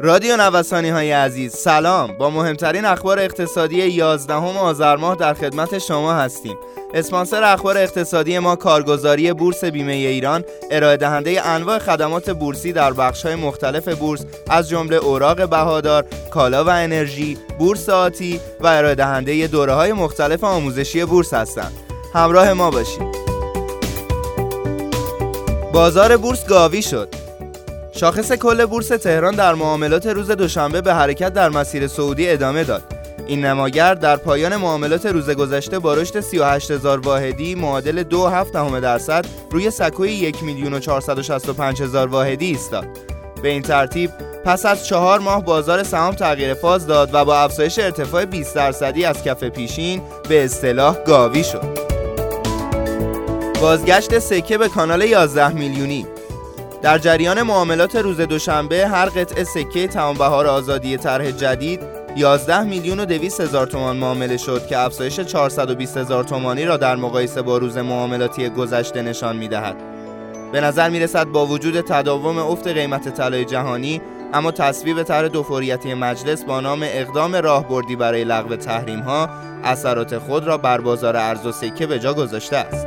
رادیو 0.00 0.36
نوسانی 0.36 0.88
های 0.88 1.12
عزیز 1.12 1.52
سلام 1.52 2.12
با 2.18 2.30
مهمترین 2.30 2.84
اخبار 2.84 3.18
اقتصادی 3.18 3.76
11 3.76 4.34
آذر 4.34 4.96
ماه 4.96 5.16
در 5.16 5.34
خدمت 5.34 5.78
شما 5.78 6.14
هستیم 6.14 6.56
اسپانسر 6.94 7.44
اخبار 7.44 7.78
اقتصادی 7.78 8.38
ما 8.38 8.56
کارگزاری 8.56 9.32
بورس 9.32 9.64
بیمه 9.64 9.92
ایران 9.92 10.44
ارائه 10.70 10.96
دهنده 10.96 11.46
انواع 11.46 11.78
خدمات 11.78 12.30
بورسی 12.30 12.72
در 12.72 12.92
بخش 12.92 13.26
های 13.26 13.34
مختلف 13.34 13.88
بورس 13.88 14.24
از 14.50 14.68
جمله 14.68 14.96
اوراق 14.96 15.48
بهادار، 15.48 16.04
کالا 16.30 16.64
و 16.64 16.68
انرژی، 16.68 17.38
بورس 17.58 17.88
آتی 17.88 18.40
و 18.60 18.66
ارائه 18.66 18.94
دهنده 18.94 19.46
دوره 19.46 19.72
های 19.72 19.92
مختلف 19.92 20.44
آموزشی 20.44 21.04
بورس 21.04 21.34
هستند. 21.34 21.72
همراه 22.14 22.52
ما 22.52 22.70
باشید. 22.70 23.16
بازار 25.72 26.16
بورس 26.16 26.46
گاوی 26.46 26.82
شد. 26.82 27.25
شاخص 27.96 28.32
کل 28.32 28.66
بورس 28.66 28.88
تهران 28.88 29.34
در 29.34 29.54
معاملات 29.54 30.06
روز 30.06 30.30
دوشنبه 30.30 30.80
به 30.80 30.94
حرکت 30.94 31.32
در 31.32 31.48
مسیر 31.48 31.86
سعودی 31.86 32.28
ادامه 32.28 32.64
داد. 32.64 32.82
این 33.26 33.44
نماگر 33.44 33.94
در 33.94 34.16
پایان 34.16 34.56
معاملات 34.56 35.06
روز 35.06 35.30
گذشته 35.30 35.78
با 35.78 35.94
رشد 35.94 36.20
38 36.20 36.70
هزار 36.70 37.00
واحدی 37.00 37.54
معادل 37.54 38.02
2.7 38.02 38.80
درصد 38.80 39.26
روی 39.50 39.70
سکوی 39.70 40.10
1 40.12 40.42
میلیون 40.42 40.74
و 40.74 40.78
465 40.78 41.82
هزار 41.82 42.08
واحدی 42.08 42.46
ایستاد. 42.46 42.86
به 43.42 43.48
این 43.48 43.62
ترتیب 43.62 44.10
پس 44.44 44.66
از 44.66 44.86
چهار 44.86 45.20
ماه 45.20 45.44
بازار 45.44 45.82
سهام 45.82 46.14
تغییر 46.14 46.54
فاز 46.54 46.86
داد 46.86 47.10
و 47.12 47.24
با 47.24 47.38
افزایش 47.38 47.78
ارتفاع 47.78 48.24
20 48.24 48.54
درصدی 48.54 49.04
از 49.04 49.22
کف 49.22 49.44
پیشین 49.44 50.02
به 50.28 50.44
اصطلاح 50.44 50.96
گاوی 51.06 51.44
شد. 51.44 51.78
بازگشت 53.60 54.18
سکه 54.18 54.58
به 54.58 54.68
کانال 54.68 55.02
11 55.02 55.48
میلیونی 55.48 56.06
در 56.82 56.98
جریان 56.98 57.42
معاملات 57.42 57.96
روز 57.96 58.20
دوشنبه 58.20 58.88
هر 58.88 59.06
قطعه 59.06 59.44
سکه 59.44 59.88
تمام 59.88 60.16
بهار 60.16 60.46
آزادی 60.46 60.96
طرح 60.96 61.30
جدید 61.30 61.80
11 62.16 62.62
میلیون 62.62 63.00
و 63.00 63.04
200 63.04 63.40
هزار 63.40 63.66
تومان 63.66 63.96
معامله 63.96 64.36
شد 64.36 64.66
که 64.66 64.78
افزایش 64.78 65.20
420 65.20 65.96
هزار 65.96 66.24
تومانی 66.24 66.64
را 66.64 66.76
در 66.76 66.96
مقایسه 66.96 67.42
با 67.42 67.58
روز 67.58 67.78
معاملاتی 67.78 68.48
گذشته 68.48 69.02
نشان 69.02 69.36
می‌دهد. 69.36 69.76
به 70.52 70.60
نظر 70.60 70.90
می 70.90 71.00
رسد 71.00 71.26
با 71.26 71.46
وجود 71.46 71.80
تداوم 71.80 72.38
افت 72.38 72.68
قیمت 72.68 73.08
طلای 73.08 73.44
جهانی 73.44 74.00
اما 74.32 74.50
تصویب 74.50 75.02
طرح 75.02 75.28
دوفوریتی 75.28 75.94
مجلس 75.94 76.44
با 76.44 76.60
نام 76.60 76.80
اقدام 76.82 77.36
راهبردی 77.36 77.96
برای 77.96 78.24
لغو 78.24 78.56
تحریم 78.56 79.00
ها 79.00 79.28
اثرات 79.64 80.18
خود 80.18 80.46
را 80.46 80.58
بر 80.58 80.80
بازار 80.80 81.16
ارز 81.16 81.46
و 81.46 81.52
سکه 81.52 81.86
به 81.86 81.98
جا 81.98 82.14
گذاشته 82.14 82.56
است. 82.56 82.86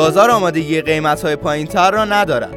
بازار 0.00 0.30
آمادگی 0.30 0.80
قیمت 0.80 1.22
های 1.22 1.36
پایین 1.36 1.66
تر 1.66 1.90
را 1.90 2.04
ندارد. 2.04 2.56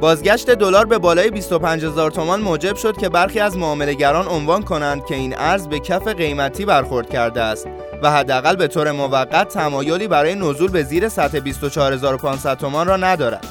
بازگشت 0.00 0.50
دلار 0.50 0.86
به 0.86 0.98
بالای 0.98 1.30
25 1.30 1.84
هزار 1.84 2.10
تومان 2.10 2.40
موجب 2.40 2.76
شد 2.76 2.96
که 2.96 3.08
برخی 3.08 3.40
از 3.40 3.56
معاملهگران 3.56 4.28
عنوان 4.28 4.62
کنند 4.62 5.04
که 5.06 5.14
این 5.14 5.34
ارز 5.38 5.68
به 5.68 5.78
کف 5.78 6.08
قیمتی 6.08 6.64
برخورد 6.64 7.10
کرده 7.10 7.42
است 7.42 7.66
و 8.02 8.10
حداقل 8.10 8.56
به 8.56 8.68
طور 8.68 8.92
موقت 8.92 9.48
تمایلی 9.48 10.08
برای 10.08 10.34
نزول 10.34 10.70
به 10.70 10.82
زیر 10.82 11.08
سطح 11.08 11.38
24500 11.38 12.58
تومان 12.58 12.86
را 12.86 12.96
ندارد. 12.96 13.46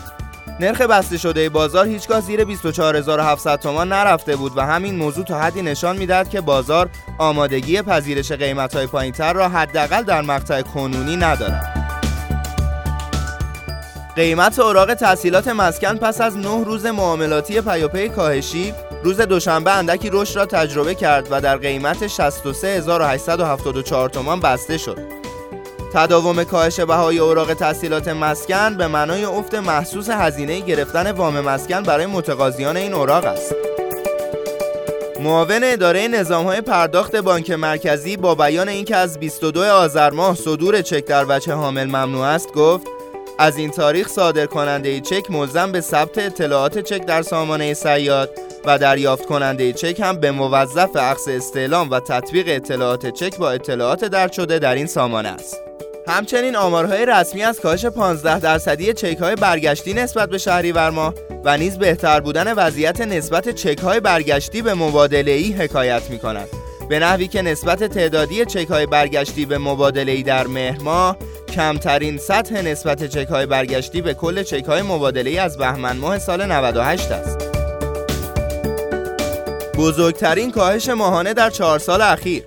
نرخ 0.59 0.81
بسته 0.81 1.17
شده 1.17 1.49
بازار 1.49 1.87
هیچگاه 1.87 2.21
زیر 2.21 2.43
24700 2.43 3.59
تومان 3.59 3.93
نرفته 3.93 4.35
بود 4.35 4.51
و 4.55 4.61
همین 4.61 4.95
موضوع 4.95 5.25
تا 5.25 5.39
حدی 5.39 5.61
نشان 5.61 5.97
می‌دهد 5.97 6.29
که 6.29 6.41
بازار 6.41 6.89
آمادگی 7.17 7.81
پذیرش 7.81 8.31
قیمت‌های 8.31 8.87
پایینتر 8.87 9.33
را 9.33 9.49
حداقل 9.49 10.03
در 10.03 10.21
مقطع 10.21 10.61
کنونی 10.61 11.15
ندارد. 11.15 11.68
قیمت 14.19 14.59
اوراق 14.59 14.93
تحصیلات 14.93 15.47
مسکن 15.47 15.97
پس 15.97 16.21
از 16.21 16.37
9 16.37 16.63
روز 16.63 16.85
معاملاتی 16.85 17.61
پیاپی 17.61 18.09
کاهشی 18.09 18.73
روز 19.03 19.21
دوشنبه 19.21 19.71
اندکی 19.71 20.09
رشد 20.13 20.37
را 20.37 20.45
تجربه 20.45 20.95
کرد 20.95 21.27
و 21.31 21.41
در 21.41 21.57
قیمت 21.57 22.07
63874 22.07 24.09
تومان 24.09 24.39
بسته 24.39 24.77
شد. 24.77 24.97
تداوم 25.93 26.43
کاهش 26.43 26.79
بهای 26.79 27.19
اوراق 27.19 27.53
تحصیلات 27.53 28.07
مسکن 28.07 28.77
به 28.77 28.87
معنای 28.87 29.25
افت 29.25 29.55
محسوس 29.55 30.09
هزینه 30.09 30.59
گرفتن 30.59 31.11
وام 31.11 31.39
مسکن 31.39 31.83
برای 31.83 32.05
متقاضیان 32.05 32.77
این 32.77 32.93
اوراق 32.93 33.25
است. 33.25 33.55
معاون 35.19 35.63
اداره 35.63 36.07
نظام 36.07 36.45
های 36.45 36.61
پرداخت 36.61 37.15
بانک 37.15 37.51
مرکزی 37.51 38.17
با 38.17 38.35
بیان 38.35 38.69
اینکه 38.69 38.95
از 38.95 39.19
22 39.19 39.63
آذر 39.63 40.09
ماه 40.09 40.35
صدور 40.35 40.81
چک 40.81 41.05
در 41.05 41.25
وجه 41.29 41.53
حامل 41.53 41.85
ممنوع 41.85 42.25
است 42.25 42.51
گفت 42.51 42.98
از 43.39 43.57
این 43.57 43.71
تاریخ 43.71 44.07
صادر 44.07 44.45
کننده 44.45 44.99
چک 44.99 45.31
ملزم 45.31 45.71
به 45.71 45.81
ثبت 45.81 46.17
اطلاعات 46.17 46.79
چک 46.79 47.05
در 47.05 47.21
سامانه 47.21 47.73
سیاد 47.73 48.29
و 48.65 48.77
دریافت 48.77 49.25
کننده 49.25 49.73
چک 49.73 49.99
هم 49.99 50.19
به 50.19 50.31
موظف 50.31 50.89
اخذ 50.95 51.27
استعلام 51.27 51.89
و 51.89 51.99
تطبیق 51.99 52.45
اطلاعات 52.47 53.07
چک 53.07 53.37
با 53.37 53.51
اطلاعات 53.51 54.05
درد 54.05 54.31
شده 54.31 54.59
در 54.59 54.75
این 54.75 54.85
سامانه 54.85 55.29
است. 55.29 55.57
همچنین 56.07 56.55
آمارهای 56.55 57.05
رسمی 57.05 57.43
از 57.43 57.59
کاهش 57.59 57.85
15 57.85 58.39
درصدی 58.39 58.93
چک 58.93 59.17
های 59.17 59.35
برگشتی 59.35 59.93
نسبت 59.93 60.29
به 60.29 60.37
شهریور 60.37 60.89
ماه 60.89 61.13
و 61.45 61.57
نیز 61.57 61.77
بهتر 61.77 62.19
بودن 62.19 62.53
وضعیت 62.53 63.01
نسبت 63.01 63.49
چک 63.49 63.79
های 63.79 63.99
برگشتی 63.99 64.61
به 64.61 64.73
مبادله 64.73 65.31
ای 65.31 65.51
حکایت 65.51 66.09
می 66.09 66.19
کند. 66.19 66.47
به 66.89 66.99
نحوی 66.99 67.27
که 67.27 67.41
نسبت 67.41 67.83
تعدادی 67.83 68.45
چک 68.45 68.67
های 68.67 68.85
برگشتی 68.85 69.45
به 69.45 69.57
مبادله 69.57 70.11
ای 70.11 70.23
در 70.23 70.47
مهر 70.47 70.81
ماه 70.81 71.17
کمترین 71.51 72.17
سطح 72.17 72.61
نسبت 72.61 73.03
چک 73.03 73.27
های 73.27 73.45
برگشتی 73.45 74.01
به 74.01 74.13
کل 74.13 74.43
چک 74.43 74.65
های 74.65 74.81
مبادله 74.81 75.41
از 75.41 75.57
بهمن 75.57 75.97
ماه 75.97 76.19
سال 76.19 76.45
98 76.45 77.11
است. 77.11 77.37
بزرگترین 79.75 80.51
کاهش 80.51 80.89
ماهانه 80.89 81.33
در 81.33 81.49
چهار 81.49 81.79
سال 81.79 82.01
اخیر 82.01 82.43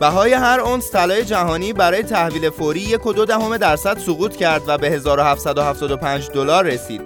بهای 0.00 0.32
هر 0.32 0.60
اونس 0.60 0.90
طلای 0.92 1.24
جهانی 1.24 1.72
برای 1.72 2.02
تحویل 2.02 2.50
فوری 2.50 2.80
یک 2.80 3.06
و 3.06 3.12
دو 3.12 3.24
دهم 3.24 3.56
درصد 3.56 3.98
سقوط 3.98 4.36
کرد 4.36 4.62
و 4.66 4.78
به 4.78 4.90
1775 4.90 6.30
دلار 6.30 6.64
رسید. 6.64 7.00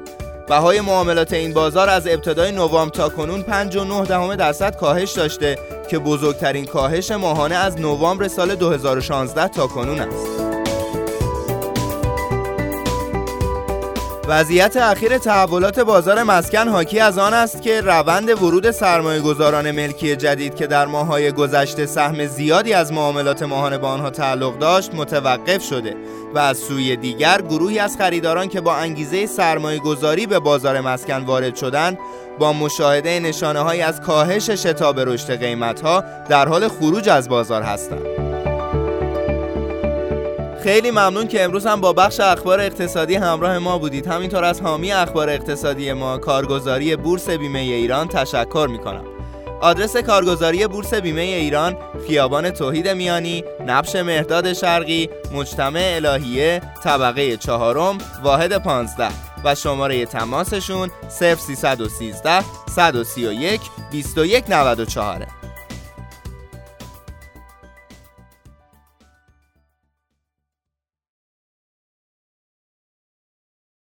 بهای 0.48 0.80
معاملات 0.80 1.32
این 1.32 1.52
بازار 1.52 1.88
از 1.88 2.06
ابتدای 2.06 2.52
نوامبر 2.52 2.94
تا 2.94 3.08
کنون 3.08 3.42
5 3.42 3.76
و 3.76 3.84
9 3.84 4.04
دهم 4.04 4.36
درصد 4.36 4.76
کاهش 4.76 5.12
داشته 5.12 5.58
که 5.90 5.98
بزرگترین 5.98 6.64
کاهش 6.64 7.10
ماهانه 7.10 7.54
از 7.54 7.80
نوامبر 7.80 8.28
سال 8.28 8.54
2016 8.54 9.48
تا 9.48 9.66
کنون 9.66 10.00
است. 10.00 10.43
وضعیت 14.28 14.76
اخیر 14.76 15.18
تحولات 15.18 15.80
بازار 15.80 16.22
مسکن 16.22 16.68
حاکی 16.68 17.00
از 17.00 17.18
آن 17.18 17.34
است 17.34 17.62
که 17.62 17.80
روند 17.80 18.42
ورود 18.42 18.70
سرمایه 18.70 19.20
گذاران 19.20 19.70
ملکی 19.70 20.16
جدید 20.16 20.54
که 20.54 20.66
در 20.66 20.86
ماهای 20.86 21.32
گذشته 21.32 21.86
سهم 21.86 22.26
زیادی 22.26 22.72
از 22.72 22.92
معاملات 22.92 23.42
ماهانه 23.42 23.78
با 23.78 23.88
آنها 23.88 24.10
تعلق 24.10 24.58
داشت 24.58 24.94
متوقف 24.94 25.64
شده 25.64 25.96
و 26.34 26.38
از 26.38 26.58
سوی 26.58 26.96
دیگر 26.96 27.40
گروهی 27.40 27.78
از 27.78 27.96
خریداران 27.96 28.48
که 28.48 28.60
با 28.60 28.74
انگیزه 28.74 29.26
سرمایه 29.26 29.78
گذاری 29.78 30.26
به 30.26 30.38
بازار 30.38 30.80
مسکن 30.80 31.24
وارد 31.24 31.56
شدند 31.56 31.98
با 32.38 32.52
مشاهده 32.52 33.20
نشانه 33.20 33.82
از 33.84 34.00
کاهش 34.00 34.50
شتاب 34.50 35.00
رشد 35.00 35.40
قیمت 35.40 35.80
ها 35.80 36.04
در 36.28 36.48
حال 36.48 36.68
خروج 36.68 37.08
از 37.08 37.28
بازار 37.28 37.62
هستند. 37.62 38.33
خیلی 40.64 40.90
ممنون 40.90 41.28
که 41.28 41.44
امروز 41.44 41.66
هم 41.66 41.80
با 41.80 41.92
بخش 41.92 42.20
اخبار 42.20 42.60
اقتصادی 42.60 43.14
همراه 43.14 43.58
ما 43.58 43.78
بودید. 43.78 44.06
همینطور 44.06 44.44
از 44.44 44.60
حامی 44.60 44.92
اخبار 44.92 45.30
اقتصادی 45.30 45.92
ما 45.92 46.18
کارگزاری 46.18 46.96
بورس 46.96 47.30
بیمه 47.30 47.58
ایران 47.58 48.08
تشکر 48.08 48.68
می 48.70 48.78
کنم 48.78 49.04
آدرس 49.60 49.96
کارگزاری 49.96 50.66
بورس 50.66 50.94
بیمه 50.94 51.20
ایران 51.20 51.76
خیابان 52.06 52.50
توحید 52.50 52.88
میانی 52.88 53.44
نبش 53.66 53.96
مهداد 53.96 54.52
شرقی 54.52 55.10
مجتمع 55.34 55.92
الهیه 55.94 56.62
طبقه 56.84 57.36
چهارم 57.36 57.98
واحد 58.22 58.62
15 58.62 59.08
و 59.44 59.54
شماره 59.54 60.06
تماسشون 60.06 60.90
0313 61.20 62.44
131 62.74 63.60
2194 63.92 65.43